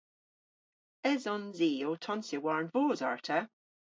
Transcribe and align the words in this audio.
Esons 1.09 1.57
i 1.67 1.69
ow 1.89 1.97
tonsya 2.05 2.39
war'n 2.45 2.67
voos 2.73 3.01
arta? 3.11 3.39